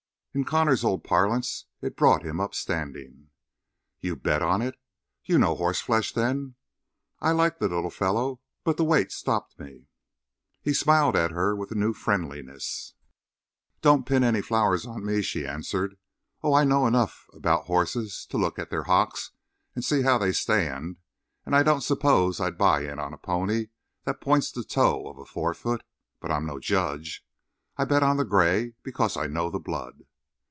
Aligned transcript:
In 0.33 0.45
Connor's 0.45 0.85
own 0.85 1.01
parlance 1.01 1.65
it 1.81 1.97
brought 1.97 2.23
him 2.23 2.39
up 2.39 2.55
standing. 2.55 3.31
"You 3.99 4.15
bet 4.15 4.41
on 4.41 4.61
it? 4.61 4.75
You 5.25 5.37
know 5.37 5.55
horse 5.55 5.81
flesh, 5.81 6.13
then. 6.13 6.55
I 7.19 7.33
like 7.33 7.59
the 7.59 7.67
little 7.67 7.89
fellow, 7.89 8.39
but 8.63 8.77
the 8.77 8.85
weight 8.85 9.11
stopped 9.11 9.59
me." 9.59 9.87
He 10.61 10.73
smiled 10.73 11.17
at 11.17 11.31
her 11.31 11.53
with 11.53 11.69
a 11.73 11.75
new 11.75 11.91
friendliness. 11.93 12.93
"Don't 13.81 14.05
pin 14.05 14.23
any 14.23 14.41
flowers 14.41 14.85
on 14.85 15.05
me," 15.05 15.21
she 15.21 15.45
answered. 15.45 15.97
"Oh, 16.41 16.53
I 16.53 16.63
know 16.63 16.87
enough 16.87 17.27
about 17.33 17.65
horses 17.65 18.25
to 18.27 18.37
look 18.37 18.57
at 18.57 18.69
their 18.69 18.83
hocks 18.83 19.31
and 19.75 19.83
see 19.83 20.03
how 20.03 20.17
they 20.17 20.31
stand; 20.31 20.95
and 21.45 21.53
I 21.53 21.61
don't 21.61 21.81
suppose 21.81 22.39
I'd 22.39 22.57
buy 22.57 22.83
in 22.85 22.99
on 22.99 23.13
a 23.13 23.17
pony 23.17 23.67
that 24.05 24.21
points 24.21 24.49
the 24.49 24.63
toe 24.63 25.09
of 25.09 25.17
a 25.17 25.25
fore 25.25 25.53
foot 25.53 25.83
but 26.21 26.31
I'm 26.31 26.45
no 26.45 26.57
judge. 26.57 27.25
I 27.75 27.83
bet 27.83 28.01
on 28.01 28.15
the 28.15 28.23
gray 28.23 28.75
because 28.81 29.17
I 29.17 29.27
know 29.27 29.49
the 29.49 29.59
blood." 29.59 30.05